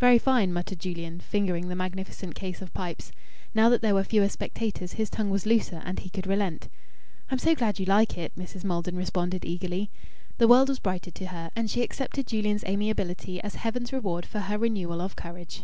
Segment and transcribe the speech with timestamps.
[0.00, 3.12] "Very fine!" muttered Julian, fingering the magnificent case of pipes.
[3.54, 6.66] Now that there were fewer spectators, his tongue was looser, and he could relent.
[7.30, 8.64] "I'm so glad you like it," Mrs.
[8.64, 9.90] Maldon responded eagerly.
[10.38, 14.40] The world was brighter to her, and she accepted Julian's amiability as Heaven's reward for
[14.40, 15.62] her renewal of courage.